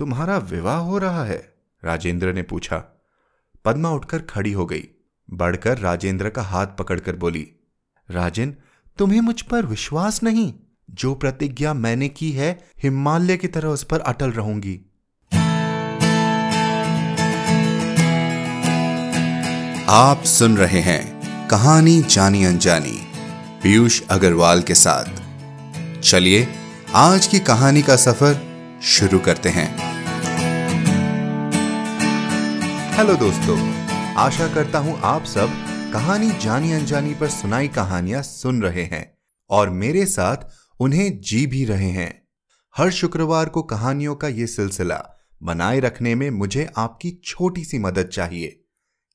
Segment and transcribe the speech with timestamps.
[0.00, 1.54] तुम्हारा विवाह हो रहा है?
[1.84, 3.02] राजेंद्र ने पूछा।
[3.64, 4.82] पद्मा उठकर खड़ी हो गई।
[5.30, 7.48] बढ़कर राजेंद्र का हाथ पकड़कर बोली,
[8.10, 8.54] राजन,
[8.98, 10.54] तुम्हें मुझ पर विश्वास नहीं?
[10.90, 14.80] जो प्रतिज्ञा मैंने की है, हिमालय की तरह उस पर अटल रहूँगी।
[19.88, 23.06] आप सुन रहे हैं कहानी जानी अनजानी,
[23.62, 25.04] पीयूष अग्रवाल के साथ।
[26.00, 26.48] चलिए,
[26.94, 28.50] आज की कहानी का सफ़र
[28.82, 29.89] शुरू करते हैं।
[32.90, 33.56] हेलो दोस्तों,
[34.18, 35.50] आशा करता हूँ आप सब
[35.92, 39.04] कहानी जानी अनजानी पर सुनाई कहानियाँ सुन रहे हैं
[39.50, 40.36] और मेरे साथ
[40.80, 42.10] उन्हें जी भी रहे हैं।
[42.74, 45.02] हर शुक्रवार को कहानियों का यह सिलसिला
[45.42, 48.64] बनाए रखने में मुझे आपकी छोटी सी मदद चाहिए।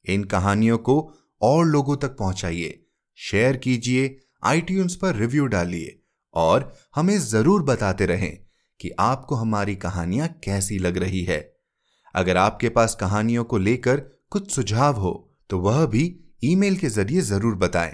[0.05, 0.99] इन कहानियों को
[1.41, 2.79] और लोगों तक पहुंचाइए।
[3.19, 5.99] शेयर कीजिए आईट्यून्स पर रिव्यू डालिए
[6.33, 8.37] और हमें ज़रूर बताते रहें
[8.79, 11.54] कि आपको हमारी कहानियाँ कैसी लग रही है।
[12.15, 13.99] अगर आपके पास कहानियों को लेकर
[14.29, 17.93] कुछ सुझाव हो तो वह भी ईमेल के ज़रिए ज़रूर बताएँ।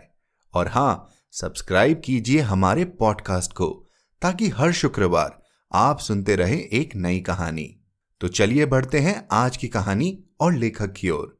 [0.54, 3.88] और हाँ, सब्सक्राइब कीजिए हमारे पॉडकास्ट को,
[4.22, 7.78] ताकि हर शुक्रवार आप सुनते रहे एक नई कहानी।
[8.22, 11.38] तो चलिए बढ़ते हैं आज की कहानी और लेखक की ओर।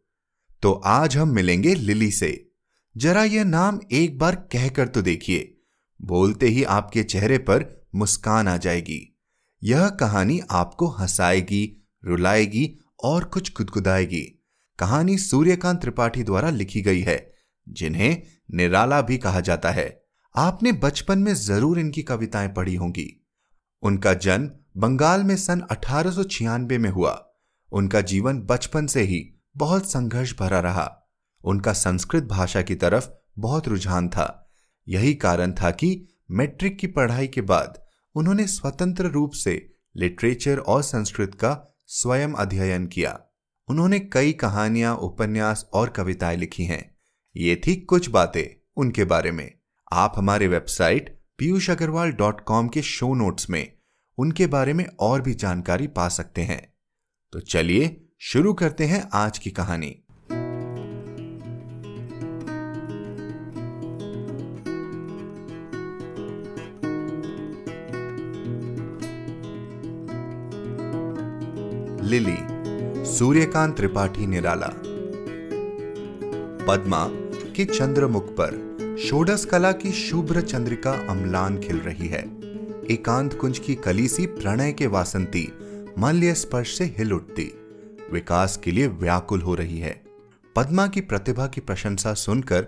[0.62, 2.52] तो आज हम मिलेंगे लिली से।
[2.98, 5.58] जरा यह नाम एक बार कहकर तो देखिए।
[6.02, 7.66] बोलते ही आपके चेहरे पर
[7.96, 9.18] मुस्कान आ जाएगी।
[9.64, 14.22] यह कहानी आपको हंसाएगी रुलाएगी और कुछ गुदगुदाएगी।
[14.80, 17.34] कहानी सूर्यकांत त्रिपाठी द्वारा लिखी गई है,
[17.70, 18.22] जिन्हें
[18.54, 20.04] निराला भी कहा जाता है।
[20.36, 23.28] आपने बचपन में ज़रूर इनकी कविताएँ पढ़ी होंगी।
[23.82, 27.34] उनका जन्म बंगाल में सन अठारह में हुआ।
[27.72, 31.10] उनका जीवन बचपन से ही बहुत संघर्ष भरा रहा।
[31.44, 34.54] उनका संस्कृत भाषा की तरफ़ बहुत रुझान था।
[34.88, 40.82] यही कारण था कि मैट्रिक की पढ़ाई के बाद उन्होंने स्वतंत्र रूप से लिटरेचर और
[40.84, 43.26] संस्कृत का स्वयं अध्ययन किया।
[43.68, 46.96] उन्होंने कई कहानियाँ, उपन्यास और कविताएँ लिखी हैं।
[47.38, 49.60] ये थी कुछ बातें उनके बारे में।
[49.92, 53.74] आप हमारे website Piyush Agrawal dot com के शो नोट्स में
[54.18, 56.74] उनके बारे में और भी जानकारी पा सकते हैं।
[57.34, 60.01] तो चलिए शुरू करते हैं आज की कहानी।
[72.12, 72.38] लिली,
[73.06, 74.68] सूर्यकांत त्रिपाठी निराला।
[76.68, 77.08] पद्मा
[77.56, 78.72] के चंद्रमुख पर
[79.10, 82.22] षोडश कला की शुभ्र चंद्रिका अम्लान खिल रही है।
[82.92, 85.54] एकांत कुंज की कली सी प्रणय के वासंती
[86.00, 87.52] मल्य स्पर्श से हिल उठती।
[88.12, 90.04] विकास के लिए व्याकुल हो रही है।
[90.56, 92.68] पद्मा की प्रतिभा की प्रशंसा सुनकर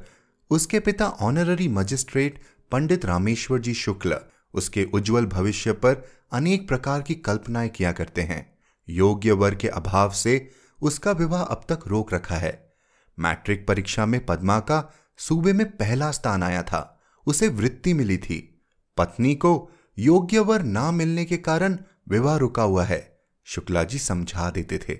[0.50, 2.40] उसके पिता ऑनररी मजिस्ट्रेट
[2.72, 4.16] पंडित रामेश्वर जी शुक्ल
[4.54, 8.53] उसके उज्जवल भविष्य पर अनेक प्रकार की कल्पनाएँ किया करते हैं।
[8.90, 10.52] योग्य वर के अभाव से
[10.82, 12.74] उसका विवाह अब तक रोक रखा है।
[13.20, 18.66] मैट्रिक परीक्षा में पद्मा का सूबे में पहला स्थान आया था। उसे वृत्ति मिली थी।
[18.98, 21.78] पत्नी को योग्य वर ना मिलने के कारण
[22.10, 25.00] विवाह रुका हुआ है, शुक्ला जी समझा देते थे।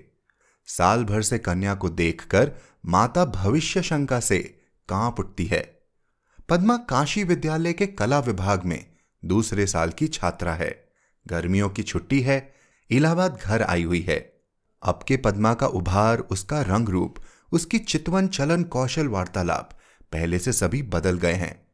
[0.66, 2.52] साल भर से कन्या को देखकर
[2.86, 4.38] माता भविष्य शंका से
[4.88, 5.82] काँप उठती है।
[6.48, 8.86] पद्मा काशी विद्यालय के कला विभाग में
[9.24, 10.88] दूसरे साल की छात्रा है।
[11.26, 12.53] गर्मियों की छुट्टी है
[12.90, 14.18] इलाहाबाद घर आई हुई है।
[14.82, 17.14] अब के पद्मा का उभार, उसका रंग रूप
[17.52, 19.70] उसकी चितवन चलन कौशल वार्तालाप
[20.12, 21.66] पहले से सभी बदल गए हैं।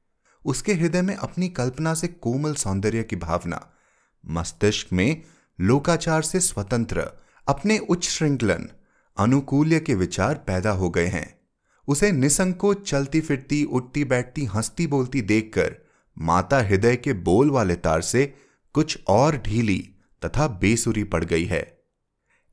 [0.45, 3.73] उसके हृदय में अपनी कल्पना से कोमल सौंदर्य की भावना,
[4.27, 5.23] मस्तिष्क में
[5.61, 7.11] लोकाचार से स्वतंत्र,
[7.49, 8.69] अपने उच्च श्रृंखलन,
[9.19, 11.41] अनुकूल्य के विचार पैदा हो गए हैं।
[11.89, 15.77] उसे निसंकोच चलती फिरती उठती बैठती हंसती बोलती देखकर
[16.19, 18.35] माता हृदय के बोल वाले तार से
[18.73, 19.95] कुछ और ढीली
[20.25, 21.63] तथा बेसुरी पड़ गई है।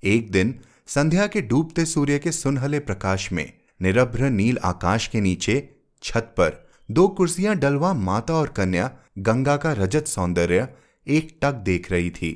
[0.04, 3.52] एक दिन संध्या के डूबते सूर्य के सुनहले प्रकाश में
[3.82, 5.70] निरभ्र नील आकाश के नीचे
[6.04, 10.68] छत पर दो कुर्सियाँ डलवा माता और कन्या गंगा का रजत सौंदर्य
[11.08, 12.32] एक टक देख रही थी।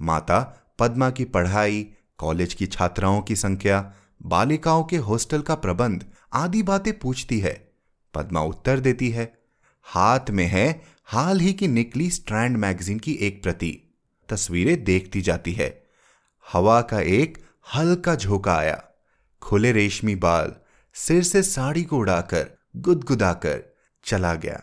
[0.00, 0.40] माता
[0.78, 1.86] पद्मा की पढ़ाई,
[2.18, 7.54] कॉलेज की छात्राओं की संख्या, बालिकाओं के हॉस्टल का प्रबंध आदि बातें पूछती है।
[8.14, 9.32] पद्मा उत्तर देती है,
[9.82, 13.85] हाथ में है, हाल ही की निकली स्ट्रैंड मैगजीन की एक प्रति।
[14.28, 15.86] तस्वीरें देखती जाती है।
[16.52, 17.38] हवा का एक
[17.74, 18.84] हल्का झोंका आया।
[19.42, 20.54] खुले रेशमी बाल
[20.94, 24.62] सिर से साड़ी को उड़ाकर, गुदगुदाकर चला गया।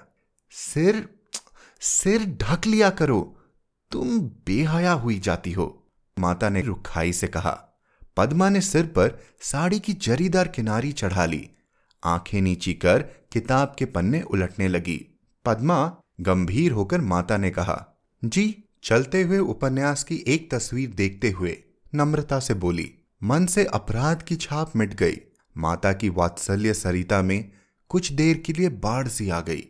[0.52, 1.10] सिर
[1.80, 3.38] सिर ढक लिया करो,
[3.92, 7.70] तुम बेहया हुई जाती हो। माता ने रुखाई से कहा।
[8.18, 11.50] पद्मा ने सिर पर साड़ी की जरीदार किनारी चढ़ा ली।
[12.04, 18.64] आँखें नीची कर किताब के पन्ने उलटने लगी। पद्मा गंभीर होकर माता ने कहा, जी
[18.84, 21.58] चलते हुए उपन्यास की एक तस्वीर देखते हुए
[21.96, 22.94] नम्रता से बोली,
[23.24, 25.18] मन से अपराध की छाप मिट गई।
[25.58, 27.52] माता की वात्सल्य सरिता में
[27.90, 29.64] कुछ देर के लिए बाढ़ सी आ गई।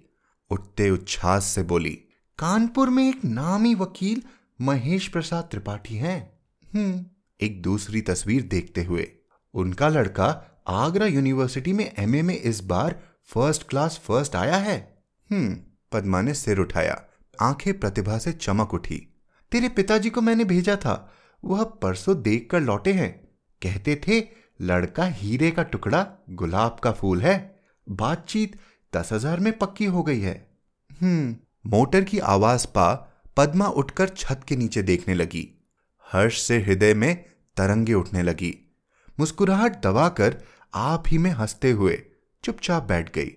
[0.52, 2.00] उठते उच्छ्वास से बोली,
[2.40, 4.24] कानपुर में एक नामी वकील
[4.62, 6.40] महेश प्रसाद त्रिपाठी हैं।
[6.74, 7.06] हम्म
[7.42, 9.08] एक दूसरी तस्वीर देखते हुए।
[9.54, 15.58] उनका लड़का आगरा यूनिवर्सिटी में एमए में इस बार फ़र्स्ट क्लास फ़र्स्ट आया है। हम्म
[15.92, 17.04] पद्मा ने सिर उठाया।
[17.42, 19.08] आँखें प्रतिभा से चमक उठी।
[19.52, 21.14] तेरे पिताजी को मैंने भेजा था।
[21.46, 23.28] वह परसों देख कर लौटे हैं।
[23.62, 24.24] कहते थे,
[24.62, 28.60] लड़का हीरे का टुकड़ा गुलाब का फूल है। बातचीत
[28.96, 30.58] दस हज़ार में पक्की हो गई है।
[31.02, 31.36] हम्म।
[31.70, 35.64] मोटर की आवाज़ पा पद्मा उठकर छत के नीचे देखने लगी।
[36.12, 37.26] हर्ष से हृदय में
[37.58, 38.76] तरंगे उठने लगी।
[39.20, 40.38] मुस्कुराहट दबाकर
[40.74, 42.04] आप ही में हँसते हुए
[42.44, 43.32] चुपचाप बैठ गई।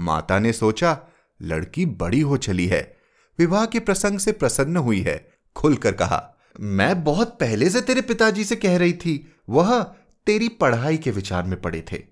[0.00, 1.00] माता ने सोचा,
[1.42, 2.99] लड़की बड़ी हो चली है।
[3.40, 8.44] विवाह के प्रसंग से प्रसन्न हुई है, खुलकर कहा, मैं बहुत पहले से तेरे पिताजी
[8.44, 9.82] से कह रही थी, वह
[10.26, 12.02] तेरी पढ़ाई के विचार में पड़े थे।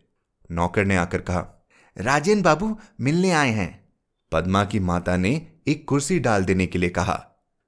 [0.50, 1.66] नौकर ने आकर कहा,
[1.98, 3.88] राजेन बाबू, मिलने आए हैं।
[4.32, 7.26] पद्मा की माता ने एक कुर्सी डाल देने के लिए कहा।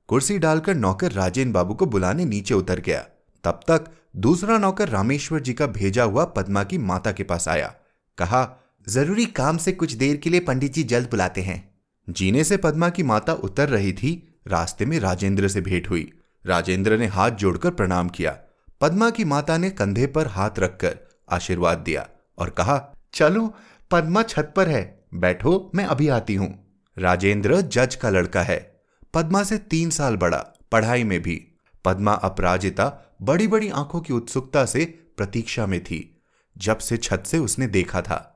[0.09, 3.01] कुर्सी डालकर नौकर राजेन बाबू को बुलाने नीचे उतर गया।
[3.45, 3.85] तब तक
[4.17, 7.75] दूसरा नौकर रामेश्वर जी का भेजा हुआ पद्मा की माता के पास आया।
[8.19, 8.57] कहा,
[8.89, 11.70] ज़रूरी काम से कुछ देर के लिए पंडित जी जल्द बुलाते हैं।
[12.11, 16.13] जीने से पद्मा की माता उतर रही थी, रास्ते में राजेंद्र से भेंट हुई।
[16.47, 18.39] राजेंद्र ने हाथ जोड़कर प्रणाम किया।
[18.81, 20.99] पद्मा की माता ने कंधे पर हाथ रखकर
[21.31, 22.09] आशीर्वाद दिया
[22.39, 23.55] और कहा, चलो,
[23.91, 28.81] पद्मा छत पर है। बैठो, मैं अभी आती हूँ। राजेंद्र जज का लड़का है।
[29.15, 30.39] पद्मा से तीन साल बड़ा,
[30.73, 31.47] पढ़ाई में भी।
[31.85, 34.85] पद्मा अपराजिता बड़ी बड़ी आँखों की उत्सुकता से
[35.17, 36.23] प्रतीक्षा में थी,
[36.59, 38.27] जब से छत से उसने देखा था।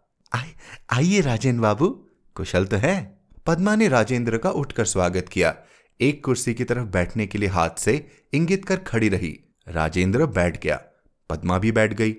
[0.92, 1.88] आइए राजेंद्र बाबू।
[2.34, 3.13] कुशल तो है।
[3.46, 5.56] पद्मा ने राजेंद्र का उठकर स्वागत किया।
[6.00, 10.62] एक कुर्सी की तरफ़ बैठने के लिए हाथ से इंगित कर खड़ी रही। राजेंद्र बैठ
[10.62, 10.82] गया।
[11.30, 12.16] पद्मा भी बैठ गई।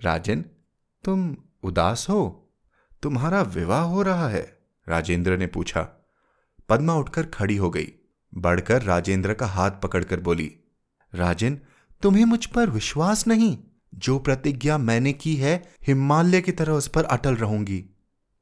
[0.00, 0.44] राजन,
[1.04, 2.52] तुम उदास हो?
[3.02, 4.58] तुम्हारा विवाह हो रहा है?
[4.88, 5.82] राजेंद्र ने पूछा।
[6.68, 7.92] पद्मा उठकर खड़ी हो गई।
[8.34, 10.56] बढ़कर राजेंद्र का हाथ पकड़कर बोली,
[11.14, 11.58] राजन
[12.02, 13.58] तुम्हें मुझ पर विश्वास नहीं?
[13.94, 17.84] जो प्रतिज्ञा मैंने की है, हिमालय की तरह उस पर अटल रहूँगी।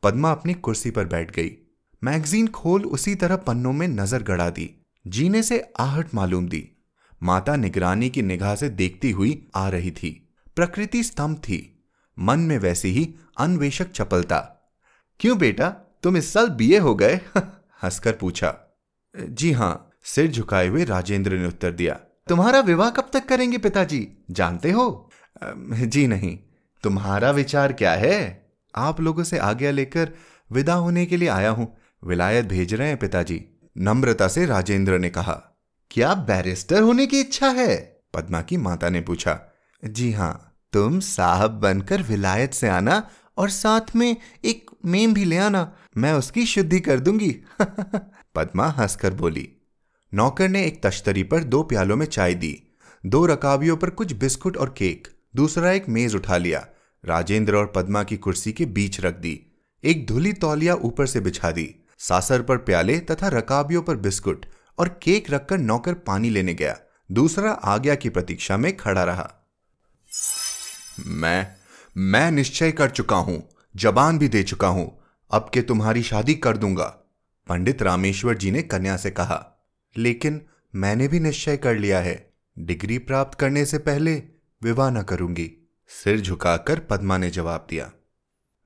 [0.02, 1.59] पद्मा अपनी कुर्सी पर बैठ गई।
[2.04, 4.70] मैगजीन खोल उसी तरह पन्नों में नज़र गड़ा दी,
[5.06, 6.68] जीने से आहट मालूम दी।
[7.22, 11.84] माता निगरानी की निगाह से देखती हुई आ रही थी। प्रकृति स्तंभ थी,
[12.18, 14.38] मन में वैसी ही अन्वेषक चपलता।
[15.20, 15.68] क्यों बेटा,
[16.02, 17.20] तुम इस साल बीए हो गए?
[17.82, 18.54] हंसकर पूछा।
[19.18, 21.94] जी हाँ, सिर झुकाए हुए राजेंद्र ने उत्तर दिया।
[22.28, 25.10] तुम्हारा विवाह कब तक करेंगे पिताजी, जानते हो?
[25.44, 26.38] जी नहीं,
[26.82, 28.48] तुम्हारा विचार क्या है?
[28.76, 30.12] आप लोगों से आज्ञा लेकर
[30.52, 33.44] विदा होने के लिए आया हूँ। विलायत भेज रहे हैं पिताजी।
[33.78, 35.32] नम्रता से राजेंद्र ने कहा,
[35.90, 38.00] क्या बैरिस्टर होने की इच्छा है?
[38.14, 39.40] पद्मा की माता ने पूछा,
[39.84, 45.36] जी हाँ तुम साहब बनकर विलायत से आना और साथ में एक मेम भी ले
[45.36, 47.30] आना, मैं उसकी शुद्धि कर दूँगी।
[48.34, 49.48] पद्मा हंसकर बोली,
[50.14, 52.62] नौकर ने एक तश्तरी पर दो प्यालों में चाय दी,
[53.06, 56.66] दो रकाबियों पर कुछ बिस्कुट और केक, दूसरा एक मेज उठा लिया,
[57.04, 59.40] राजेंद्र और पद्मा की कुर्सी के बीच रख दी,
[59.84, 64.46] एक धुली तौलिया ऊपर से बिछा दी सासर पर प्याले तथा रकाबियों पर बिस्कुट
[64.78, 66.76] और केक रखकर नौकर पानी लेने गया।
[67.10, 69.28] दूसरा आज्ञा की प्रतीक्षा में खड़ा रहा।
[71.06, 71.46] मैं
[71.96, 73.42] मैं निश्चय कर चुका हूँ,
[73.74, 74.98] जबान भी दे चुका हूँ,
[75.30, 76.84] अब के तुम्हारी शादी कर दूँगा।
[77.46, 79.44] पंडित रामेश्वर जी ने कन्या से कहा,
[79.96, 80.40] लेकिन
[80.74, 84.22] मैंने भी निश्चय कर लिया है, डिग्री प्राप्त करने से पहले
[84.62, 85.50] विवाह न करूँगी।
[85.90, 87.90] सिर झुकाकर पद्मा ने जवाब दिया,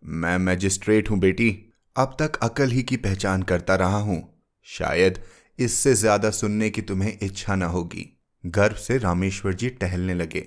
[0.02, 1.63] मैं मैजिस्ट्रेट हूँ बेटी
[1.96, 4.22] अब तक अकल ही की पहचान करता रहा हूँ।
[4.62, 5.18] शायद
[5.58, 8.06] इससे ज़्यादा सुनने की तुम्हें इच्छा न होगी।
[8.44, 10.40] गर्भ से रामेश्वर जी टहलने लगे।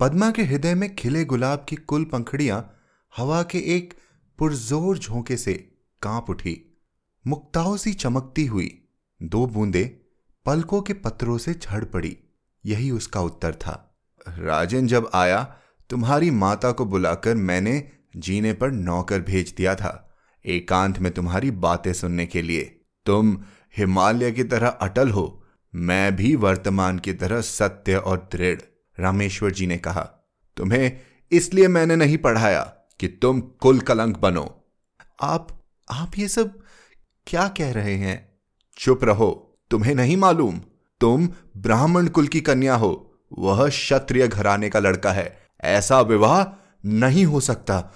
[0.00, 2.78] पद्मा के हृदय में खिले गुलाब की कुल पंखड़ियाँ
[3.18, 3.94] हवा के एक
[4.38, 5.54] पुरजोर झोंके से
[6.02, 6.56] काँप उठी।
[7.24, 8.70] मुक्ताओं सी चमकती हुई
[9.22, 9.84] दो बूंदे
[10.46, 12.16] पलकों के पत्रों से झड़ पड़ी।
[12.64, 13.98] यही उसका उत्तर था।
[14.28, 15.42] राजन जब आया,
[15.90, 17.82] तुम्हारी माता को बुलाकर मैंने
[18.16, 20.11] जीने पर नौकर भेज दिया था।
[20.46, 23.42] एकांत में तुम्हारी बातें सुनने के लिए। तुम
[23.76, 25.44] हिमालय की तरह अटल हो।
[25.74, 28.60] मैं भी वर्तमान की तरह सत्य और दृढ़।
[29.00, 30.02] रामेश्वर जी ने कहा,
[30.56, 31.00] तुम्हें
[31.32, 32.62] इसलिए मैंने नहीं पढ़ाया
[33.00, 34.64] कि तुम कुल कलंक बनो।
[35.22, 36.58] आप आप ये सब
[37.26, 38.32] क्या कह रहे हैं?
[38.78, 40.60] चुप रहो, तुम्हें नहीं मालूम।
[41.00, 46.44] तुम ब्राह्मण कुल की कन्या हो। वह क्षत्रिय घराने का लड़का है। ऐसा विवाह
[46.86, 47.92] नहीं हो सकता।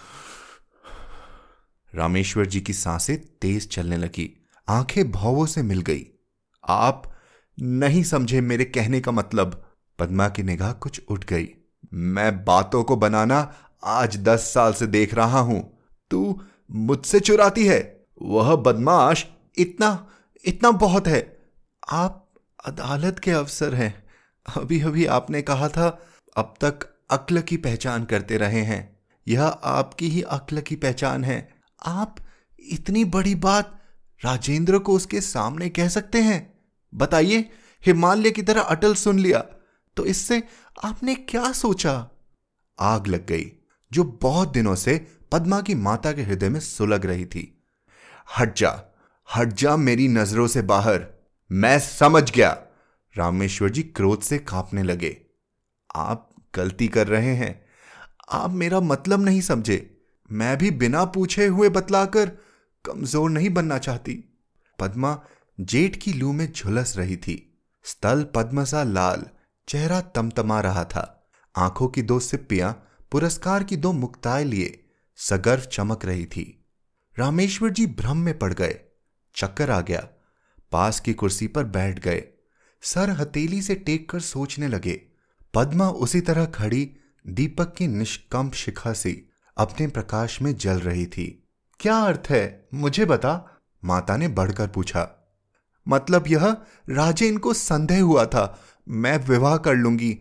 [1.97, 6.07] रामेश्वर जी की साँसें तेज चलने लगी। आँखें भावों से मिल गई।
[6.69, 7.13] आप
[7.61, 9.63] नहीं समझे मेरे कहने का मतलब।
[9.99, 11.49] पद्मा की निगाह कुछ उठ गई।
[11.95, 15.79] मैं बातों को बनाना आज दस साल से देख रहा हूँ।
[16.11, 19.27] तू मुझसे चुराती है। वह बदमाश
[19.59, 20.09] इतना
[20.45, 21.39] इतना बहुत है।
[21.91, 22.35] आप
[22.65, 24.05] अदालत के अफसर हैं।
[24.57, 30.09] अभी अभी आपने कहा था, अब तक अक्ल की पहचान करते रहे हैं। यह आपकी
[30.09, 32.17] ही अक्ल की पहचान है। आप
[32.61, 33.83] इतनी बड़ी बात
[34.25, 36.59] राजेंद्र को उसके सामने कह सकते हैं?
[36.95, 37.51] बताइए,
[37.87, 39.39] हिमालय की तरह अटल सुन लिया
[39.97, 40.43] तो इससे
[40.85, 42.11] आपने क्या सोचा?
[42.81, 43.53] आग लग गई,
[43.93, 47.65] जो बहुत दिनों से पद्मा की माता के हृदय में सुलग रही थी।
[48.39, 48.83] हट जा
[49.37, 51.07] हट जा मेरी नज़रों से बाहर।
[51.53, 52.63] मैं समझ गया।
[53.17, 55.21] रामेश्वर जी क्रोध से कांपने लगे।
[55.95, 57.67] आप गलती कर रहे हैं।
[58.33, 59.96] आप मेरा मतलब नहीं समझे।
[60.33, 62.27] मैं भी बिना पूछे हुए बतलाकर
[62.85, 64.25] कमज़ोर नहीं बनना चाहती।
[64.79, 65.23] पद्मा
[65.61, 69.27] जेठ की लू में झुलस रही थी। स्तल पद्मसा लाल,
[69.69, 74.85] चेहरा तमतमा रहा था। आँखों की दो सिप्पियाँ पुरस्कार की दो मुक्ताएँ लिए
[75.17, 76.65] सगर्व चमक रही थी।
[77.19, 78.81] रामेश्वर जी भ्रम में पड़ गए।
[79.37, 80.09] चक्कर आ गया।
[80.73, 82.25] पास की कुर्सी पर बैठ गए।
[82.83, 85.03] सर हथेली से टेक कर सोचने लगे।
[85.55, 91.49] पद्मा उसी तरह खड़ी दीपक की निष्कंप शिखा सी अपने प्रकाश में जल रही थी।
[91.81, 92.69] क्या अर्थ है?
[92.75, 95.35] मुझे बता। माता ने बढ़कर पूछा।
[95.89, 96.57] मतलब यह
[96.91, 100.19] राजेन को संदेह हुआ था। मैं विवाह कर लूँगी।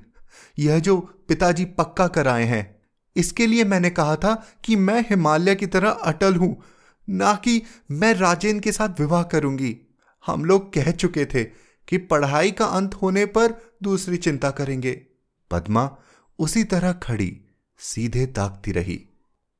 [0.60, 2.82] यह जो पिताजी पक्का कराए हैं।
[3.15, 6.63] इसके लिए मैंने कहा था कि मैं हिमालय की तरह अटल हूँ।
[7.10, 9.77] ना कि मैं राजेन के साथ विवाह करूँगी।
[10.25, 11.44] हम लोग कह चुके थे
[11.88, 15.06] कि पढ़ाई का अंत होने पर दूसरी चिंता करेंगे।
[15.51, 15.98] पद्मा
[16.39, 17.42] उसी तरह खड़ी,
[17.80, 19.10] सीधे ताकती रही।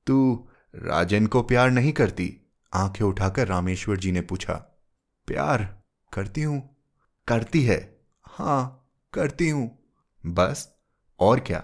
[0.08, 2.42] तू राजन को प्यार नहीं करती?
[2.74, 4.54] आँखें उठाकर रामेश्वर जी ने पूछा।
[5.28, 5.84] प्यार?
[6.14, 6.78] करती हूँ।
[7.28, 9.80] करती है। हाँ, करती हूँ।
[10.26, 10.76] बस,
[11.20, 11.60] और क्या?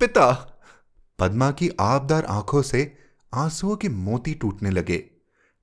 [0.00, 0.54] पिता!
[1.18, 2.96] पद्मा की आबदार आँखों से
[3.34, 5.10] आंसुओं के मोती टूटने लगे,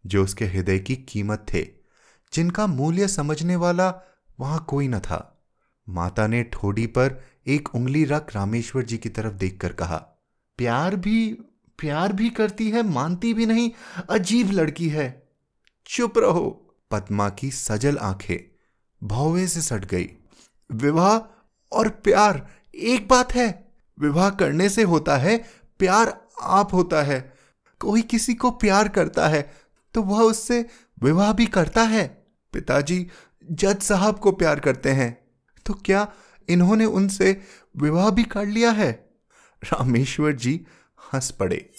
[0.06, 1.68] जो उसके हृदय की कीमत थे,
[2.34, 4.02] जिनका मूल्य समझने वाला
[4.40, 5.46] वहाँ कोई न था।
[5.90, 9.98] माता ने ठोडी पर एक उंगली रख रामेश्वर जी की तरफ़ देखकर कहा,
[10.58, 11.38] प्यार भी
[11.80, 13.72] प्यार भी करती है, मानती भी नहीं,
[14.10, 15.30] अजीब लड़की है।
[15.88, 18.38] चुप रहो। पद्मा की सजल आँखें
[19.02, 20.10] भौवे से सट गई।
[20.72, 21.20] विवाह
[21.72, 25.38] और प्यार एक बात है। विवाह करने से होता है,
[25.80, 27.34] प्यार आप होता है।
[27.80, 29.54] कोई किसी को प्यार करता है
[29.94, 30.66] तो वह उससे
[31.02, 32.08] विवाह भी करता है।
[32.54, 33.08] पिताजी
[33.52, 35.18] जज साहब को प्यार करते हैं
[35.66, 36.12] तो क्या
[36.50, 37.42] इन्होंने उनसे
[37.78, 38.92] विवाह भी कर लिया है?
[39.64, 40.66] रामेश्वर जी
[41.16, 41.70] हंस पड़े।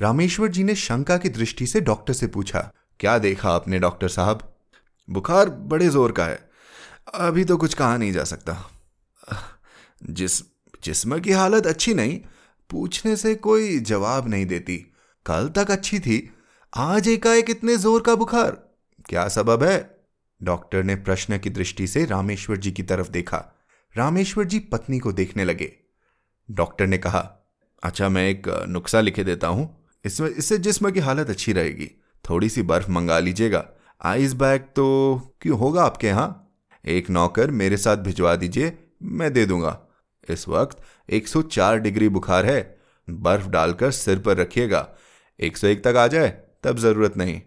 [0.00, 4.56] रामेश्वर जी ने शंका की दृष्टि से डॉक्टर से पूछा, क्या देखा आपने, डॉक्टर साहब?
[5.08, 6.50] बुखार बड़े ज़ोर का है।
[7.14, 8.70] अभी तो कुछ कहा नहीं जा सकता।
[10.10, 10.42] जिस,
[10.84, 12.20] जिस्म की हालत अच्छी नहीं,
[12.70, 14.76] पूछने से कोई जवाब नहीं देती।
[15.26, 16.30] कल तक अच्छी थी,
[16.76, 18.50] आज एकाएक इतने ज़ोर का बुखार।
[19.08, 20.00] क्या सबब है?
[20.42, 23.44] डॉक्टर ने प्रश्न की दृष्टि से रामेश्वर जी की तरफ़ देखा।
[23.96, 25.72] रामेश्वर जी पत्नी को देखने लगे।
[26.50, 27.39] डॉक्टर ने कहा
[27.82, 31.90] अच्छा मैं एक नुस्खा लिखे देता हूँ। इसमें, इससे जिस्म की हालत अच्छी रहेगी।
[32.30, 33.66] थोड़ी सी बर्फ़ मंगा लीजिएगा।
[34.02, 34.86] आइस बैग तो
[35.40, 36.52] क्यों, होगा आपके यहाँ?
[36.84, 39.80] एक नौकर मेरे साथ भिजवा दीजिए, मैं दे दूँगा।
[40.30, 40.78] इस वक्त
[41.10, 42.78] 104 डिग्री बुखार है।
[43.10, 44.88] बर्फ़ डालकर सिर पर रखिएगा।
[45.40, 47.40] 101 तक आ जाए, तब ज़रूरत नहीं।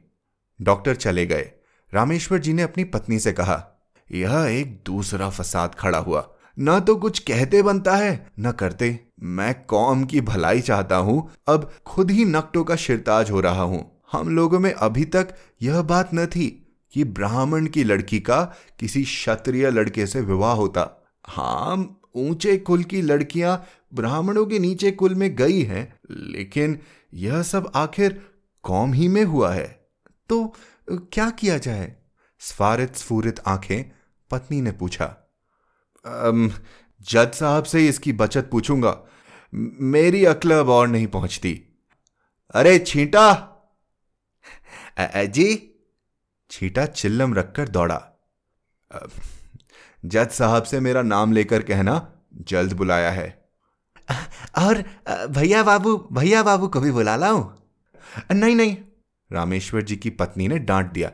[0.62, 1.52] डॉक्टर चले गए।
[1.94, 6.96] रामेश्वर जी ने अपनी पत्नी से कहा, यह एक दूसरा फसाद खड़ा हुआ। न तो
[6.96, 12.26] कुछ कहते बनता है, न करते। मैं कौम की भलाई चाहता हूँ। अब खुद ही
[12.26, 16.48] नकटों का शिरताज हो रहा हूँ। हम लोगों में अभी तक यह बात न थी
[16.94, 18.42] कि ब्राह्मण की लड़की का
[18.80, 25.16] किसी क्षत्रिय लड़के से विवाह होता। हाँ ऊँचे कुल की लड़कियाँ ब्राह्मणों के नीचे कुल
[25.16, 26.80] में गई हैं, लेकिन
[27.14, 28.22] यह सब आखिर
[28.64, 29.68] कौम ही में हुआ है।
[30.30, 30.56] तो
[30.88, 31.96] क्या किया जाए?
[32.40, 33.84] स्फारित स्फूरित आँखें
[34.32, 35.23] पत्नी ने पूछा।
[36.06, 38.98] जज साहब से इसकी बचत पूछूँगा।
[39.54, 41.54] मेरी अक्ल अब और नहीं पहुँचती।
[42.56, 43.50] अरे छींटा!
[45.00, 45.70] जी?
[46.52, 48.02] छीटा चिल्लम रखकर दौड़ा।
[50.04, 51.96] जज साहब से मेरा नाम लेकर कहना
[52.48, 53.28] जल्द बुलाया है।
[54.58, 54.84] और
[55.30, 57.44] भैया बाबू भैया बाबू को भी बुला लाऊं?
[58.32, 58.76] नहीं नहीं।
[59.32, 61.12] रामेश्वर जी की पत्नी ने डांट दिया।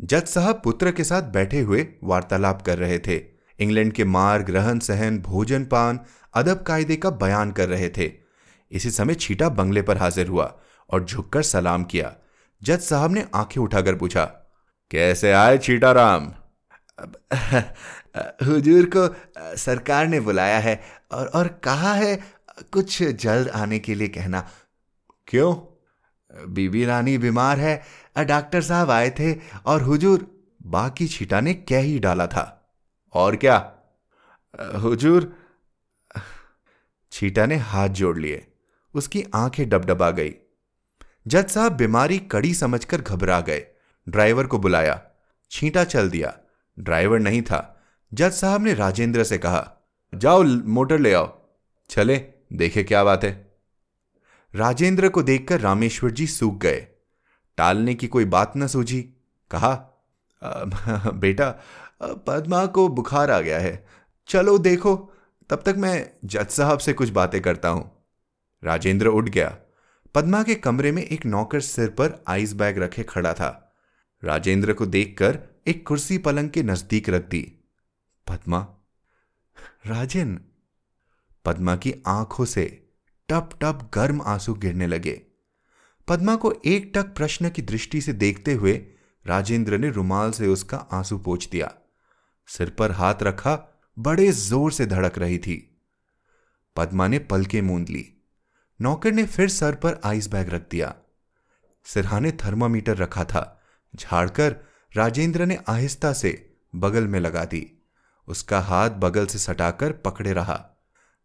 [0.00, 4.78] जज साहब पुत्र के साथ बैठे हुए वार्तालाप कर रहे थे। इंग्लैंड के मार्ग, रहन
[4.78, 6.00] सहन, भोजन पान,
[6.34, 8.10] अदब कायदे का बयान कर रहे थे।
[8.72, 10.52] इसी समय छीटा बंगले पर हाजिर हुआ
[10.90, 12.14] और झुककर सलाम किया।
[12.62, 14.24] जज साहब ने आँखें उठाकर पूछा,
[14.90, 16.32] कैसे आए छीटा राम
[18.46, 20.80] हुजूर को सरकार ने बुलाया है
[21.12, 22.16] और और कहा है,
[22.72, 24.48] कुछ जल्द आने के लिए कहना।
[25.28, 25.54] क्यों?
[26.48, 27.82] बीबी रानी बीमार है
[28.18, 29.34] डॉक्टर साहब आए थे
[29.66, 30.26] और हुजूर,
[30.66, 32.55] बाकी छीटा ने कह ही डाला था?
[33.12, 33.72] और क्या?
[34.76, 35.36] हुजूर
[37.12, 38.52] छीटा ने हाथ जोड़ लिए।
[38.94, 40.34] उसकी आँखें डबडबा गई।
[41.26, 43.66] जज साहब बीमारी कड़ी समझकर घबरा गए।
[44.08, 45.02] ड्राइवर को बुलाया।
[45.50, 46.38] छींटा चल दिया।
[46.78, 47.84] ड्राइवर नहीं था।
[48.14, 49.76] जज साहब ने राजेंद्र से कहा
[50.14, 51.48] जाओ मोटर ले आओ।
[51.90, 52.16] चले
[52.52, 53.56] देखे क्या बात है।
[54.54, 56.86] राजेंद्र को देखकर रामेश्वर जी सूख गए।
[57.56, 59.02] टालने की कोई बात न सूझी।
[59.50, 59.92] कहा
[60.42, 60.64] आ,
[61.10, 61.60] बेटा
[62.02, 63.86] पद्मा को बुखार आ गया है।
[64.28, 65.12] चलो देखो,
[65.50, 68.06] तब तक मैं जज साहब से कुछ बातें करता हूँ।
[68.64, 69.58] राजेंद्र उठ गया।
[70.14, 73.74] पद्मा के कमरे में एक नौकर सिर पर आइस बैग रखे खड़ा था।
[74.24, 77.58] राजेंद्र को देखकर एक कुर्सी पलंग के नज़दीक रख दी।
[78.28, 78.66] पद्मा?
[79.86, 80.40] राजेन?
[81.44, 82.88] पद्मा की आँखों से
[83.28, 85.22] टप टप गर्म आँसू गिरने लगे।
[86.08, 88.86] पद्मा को एक टक प्रश्न की दृष्टि से देखते हुए
[89.26, 91.74] राजेंद्र ने रुमाल से उसका आँसू पोछ दिया।
[92.46, 95.80] सिर पर हाथ रखा, बड़े ज़ोर से धड़क रही थी।
[96.76, 98.12] पद्मा ने पलके मूंद ली।
[98.80, 100.94] नौकर ने फिर सर पर आइस बैग रख दिया।
[101.84, 103.62] सिरहाने थर्मामीटर रखा था।
[103.94, 104.56] झाड़कर
[104.96, 107.82] राजेंद्र ने आहिस्ता से बगल में लगा दी।
[108.28, 110.66] उसका हाथ बगल से सटाकर पकड़े रहा।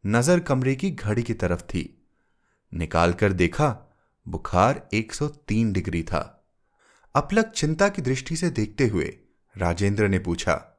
[0.06, 2.08] नज़र कमरे की घड़ी की तरफ़ थी।
[2.74, 3.98] निकालकर देखा,
[4.28, 6.50] बुखार 103 डिग्री था।
[7.16, 9.18] अपलक चिंता की दृष्टि से देखते हुए
[9.58, 10.71] राजेंद्र ने पूछा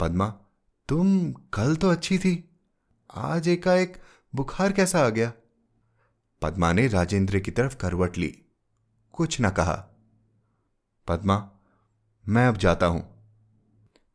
[0.00, 0.26] पद्मा,
[0.88, 2.58] तुम कल तो अच्छी थी।
[3.14, 4.02] आज एकाएक
[4.34, 5.32] बुखार कैसा आ गया?
[6.42, 8.42] पद्मा ने राजेंद्र की तरफ़ करवट ली।
[9.12, 9.88] कुछ न कहा।
[11.08, 11.50] पद्मा,
[12.28, 13.22] मैं अब जाता हूँ।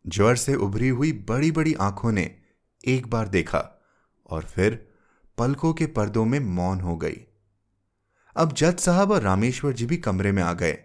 [0.07, 2.41] ज्वर से उभरी हुई बड़ी बड़ी आँखों ने
[2.87, 3.81] एक बार देखा
[4.29, 4.91] और फिर
[5.37, 7.27] पलकों के पर्दों में मौन हो गई।
[8.35, 10.83] अब जज साहब और रामेश्वर जी भी कमरे में आ गए।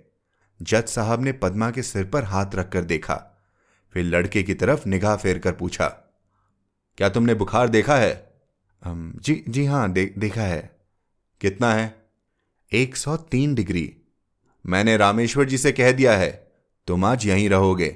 [0.62, 3.32] जज साहब ने पद्मा के सिर पर हाथ रखकर देखा।
[3.96, 5.86] फिर लड़के की तरफ़ निगाह फेर कर पूछा
[6.98, 8.32] क्या तुमने बुखार देखा है?
[8.82, 10.76] जी जी हाँ दे, देखा है।
[11.40, 11.94] कितना है?
[12.72, 13.96] 103 डिग्री।
[14.64, 16.30] मैंने रामेश्वर जी से कह दिया है
[16.88, 17.88] तुम आज यहीं रहोगे।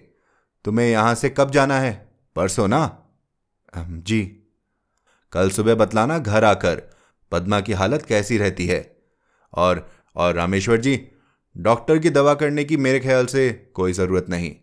[0.65, 1.93] तुम्हें यहाँ से कब जाना है?
[2.37, 2.83] परसों ना?
[3.77, 4.23] जी।
[5.33, 6.83] कल सुबह बतलाना घर आकर
[7.33, 8.81] पद्मा की हालत कैसी रहती है।
[9.55, 11.01] और और रामेश्वर जी
[11.57, 14.55] डॉक्टर की दवा करने की मेरे ख्याल से कोई ज़रूरत नहीं।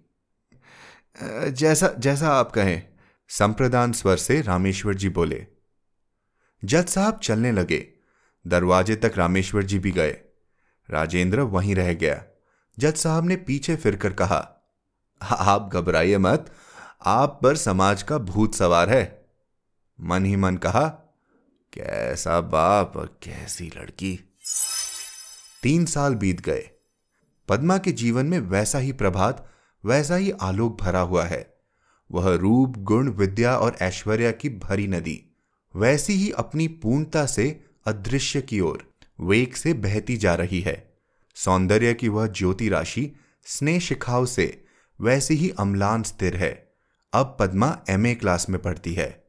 [1.47, 2.83] जैसा जैसा आप कहें,
[3.27, 5.47] संप्रदान स्वर से रामेश्वर जी बोले।
[6.65, 7.87] जज साहब चलने लगे।
[8.47, 10.11] दरवाजे तक रामेश्वर जी भी गए।
[10.89, 12.23] राजेंद्र वहीं रह गया।
[12.79, 14.71] जज साहब ने पीछे फिरकर कहा,
[15.21, 16.53] आप घबराइए मत।
[17.05, 19.25] आप पर समाज का भूत सवार है।
[20.01, 20.87] मन ही मन कहा,
[21.73, 24.19] कैसा बाप कैसी लड़की।
[25.63, 26.69] तीन साल बीत गए।
[27.47, 29.53] पद्मा के जीवन में वैसा ही प्रभात
[29.87, 31.57] वैसा ही आलोक भरा हुआ है।
[32.11, 35.23] वह रूप, गुण, विद्या और ऐश्वर्या की भरी नदी,
[35.75, 40.97] वैसी ही अपनी पूर्णता से अदृश्य की ओर, वेग से बहती जा रही है।
[41.35, 43.11] सौंदर्य की वह ज्योति राशि,
[43.43, 44.65] स्नेह शिखाओं से,
[45.01, 46.73] वैसी ही अम्लान स्थिर है।
[47.13, 49.23] अब पद्मा एमए क्लास में पढ़ती है।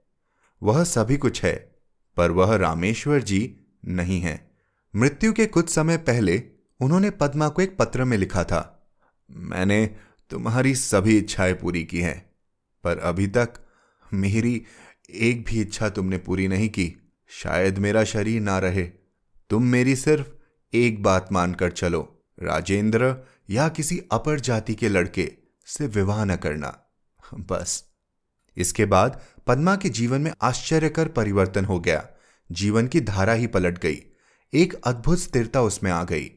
[0.63, 1.79] वह सभी कुछ है,
[2.17, 4.51] पर वह रामेश्वर जी नहीं है।
[4.97, 6.43] मृत्यु के कुछ समय पहले,
[6.81, 8.91] उन्होंने पद्मा को एक पत्र में लिखा था।
[9.31, 9.97] मैंने
[10.31, 12.31] तुम्हारी सभी इच्छाएँ पूरी की हैं,
[12.85, 13.55] पर अभी तक
[14.15, 14.63] मेरी
[15.11, 16.97] एक भी इच्छा तुमने पूरी नहीं की।
[17.29, 18.83] शायद मेरा शरीर ना रहे।
[19.51, 20.27] तुम मेरी सिर्फ़
[20.75, 23.17] एक बात मानकर चलो, राजेंद्र
[23.51, 25.33] या किसी अपर जाति के लड़के
[25.67, 26.79] से विवाह न करना।
[27.35, 27.85] बस।
[28.57, 32.09] इसके बाद पद्मा के जीवन में आश्चर्यकर परिवर्तन हो गया।
[32.53, 34.03] जीवन की धारा ही पलट गई।
[34.55, 36.31] एक अद्भुत स्थिरता उसमें आ गई,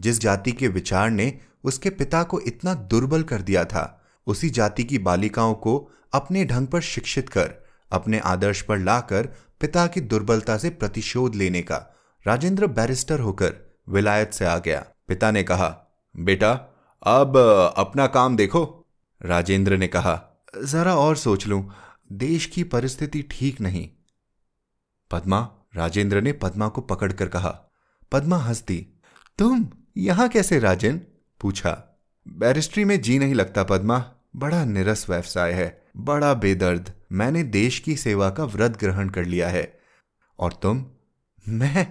[0.00, 4.84] जिस जाति के विचार ने उसके पिता को इतना दुर्बल कर दिया था। उसी जाति
[4.84, 7.50] की बालिकाओं को अपने ढंग पर शिक्षित कर,
[7.92, 9.26] अपने आदर्श पर लाकर
[9.60, 11.76] पिता की दुर्बलता से प्रतिशोध लेने का
[12.26, 13.54] राजेंद्र बैरिस्टर होकर
[13.88, 15.68] विलायत से आ गया। पिता ने कहा,
[16.14, 16.52] बेटा,
[17.02, 17.36] अब
[17.76, 18.86] अपना काम देखो।
[19.22, 20.20] राजेंद्र ने कहा,
[20.64, 21.70] जरा और सोच लूँ,
[22.12, 23.88] देश की परिस्थिति ठीक नहीं।
[25.10, 27.50] पद्मा, राजेंद्र ने पद्मा को पकड़कर कहा,
[28.12, 28.76] पद्मा हंसती,
[29.38, 29.66] तुम
[29.96, 31.06] यहाँ कैसे राजेन?
[31.40, 31.72] पूछा,
[32.26, 34.04] बैरिस्ट्री में जी नहीं लगता, पद्मा।
[34.36, 39.48] बड़ा निरस व्यवसाय है, बड़ा बेदर्द। मैंने देश की सेवा का व्रत ग्रहण कर लिया
[39.48, 39.78] है।
[40.38, 40.84] और तुम?
[41.46, 41.86] मैं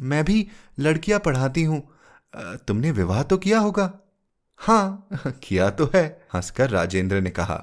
[0.00, 0.46] मैं भी
[0.78, 1.82] लड़कियाँ पढ़ाती हूँ।
[2.68, 3.92] तुमने विवाह तो किया होगा?
[4.60, 5.08] हाँ
[5.42, 7.56] किया तो है, हंसकर राजेंद्र ने कहा।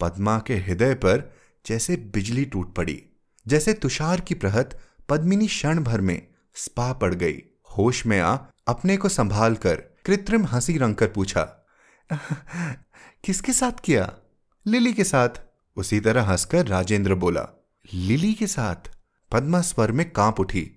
[0.00, 1.30] पद्मा के हृदय पर
[1.64, 3.02] जैसे बिजली टूट पड़ी,
[3.46, 4.78] जैसे तुषार की प्रहत
[5.08, 6.20] पद्मिनी क्षण भर में
[6.56, 11.42] स्पा पड़ गई। होश में आ, अपने को संभाल कर कृत्रिम हँसी रंग कर पूछा,
[13.24, 14.12] किसके साथ किया?
[14.66, 15.40] लिली के साथ।
[15.76, 17.42] उसी तरह हंसकर राजेंद्र बोला,
[17.94, 18.90] लिली के साथ?
[19.32, 20.70] पद्मा स्वर में काँप उठी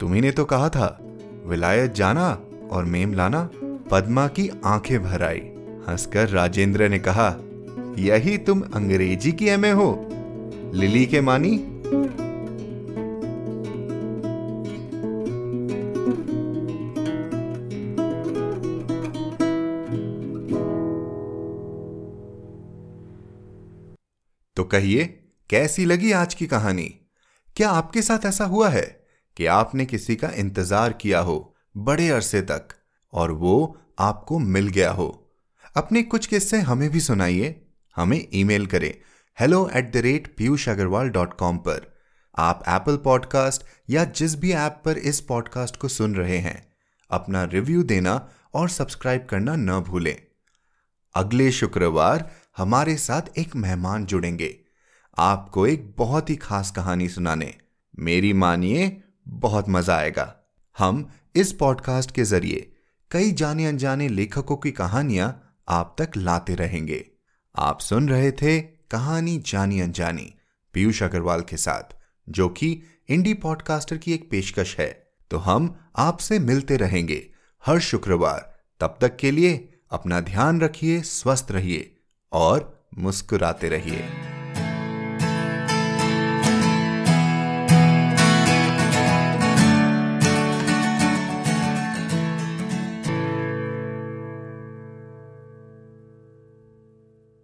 [0.00, 0.98] तुम्ही ने तो कहा था,
[1.46, 2.28] विलायत जाना
[2.70, 3.48] और मेम लाना।
[3.90, 5.40] पद्मा की आँखें भर आई,
[5.88, 7.28] हंसकर राजेंद्र ने कहा,
[7.98, 9.92] यही तुम अंग्रेज़ी की एमए हो,
[10.74, 11.56] लिली के मानी?
[24.60, 25.04] तो कहिए,
[25.50, 26.84] कैसी लगी आज की कहानी?
[27.56, 28.82] क्या आपके साथ ऐसा हुआ है
[29.36, 31.36] कि आपने किसी का इंतज़ार किया हो
[31.76, 32.74] बड़े अरसे तक
[33.12, 33.54] और वो
[33.98, 35.06] आपको मिल गया हो?
[35.76, 37.54] अपने कुछ किस्से हमें भी सुनाइए।
[37.96, 38.94] हमें ईमेल करें
[39.38, 41.86] hello at the rate Piyush Agrawal dot com पर।
[42.38, 46.72] आप एप्पल पॉडकास्ट या जिस भी ऐप पर इस पॉडकास्ट को सुन रहे हैं,
[47.10, 50.16] अपना रिव्यू देना और सब्सक्राइब करना न भूलें।
[51.14, 54.60] अगले शुक्रवार हमारे साथ एक मेहमान जुड़ेंगे।
[55.18, 57.54] आपको एक बहुत ही खास कहानी सुनाने।
[57.98, 60.36] मेरी मानिए, बहुत मज़ा आएगा।
[60.78, 62.72] हम इस पॉडकास्ट के ज़रिए
[63.10, 67.10] कई जाने अनजाने लेखकों की कहानियाँ आप तक लाते रहेंगे।
[67.56, 70.34] आप सुन रहे थे कहानी जानी अनजानी
[70.72, 71.96] पीयूष अग्रवाल के साथ,
[72.28, 77.30] जो कि इंडी पॉडकास्टर की एक पेशकश है। तो हम आपसे मिलते रहेंगे
[77.66, 81.96] हर शुक्रवार। तब तक के लिए अपना ध्यान रखिए, स्वस्थ रहिए।
[82.32, 84.04] और मुस्कुराते रहिए।